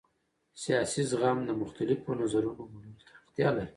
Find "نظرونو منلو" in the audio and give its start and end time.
2.21-3.01